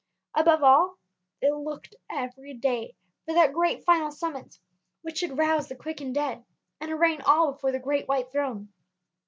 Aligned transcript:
Above 0.33 0.63
all, 0.63 0.97
they 1.41 1.51
looked 1.51 1.93
every 2.09 2.55
day 2.55 2.95
for 3.23 3.35
that 3.35 3.53
great 3.53 3.83
final 3.85 4.09
summons 4.09 4.59
which 5.03 5.19
should 5.19 5.37
rouse 5.37 5.67
the 5.67 5.75
quick 5.75 6.01
and 6.01 6.15
dead, 6.15 6.43
and 6.79 6.89
arraign 6.91 7.21
all 7.21 7.51
before 7.51 7.71
the 7.71 7.77
great 7.77 8.07
white 8.07 8.31
throne. 8.31 8.73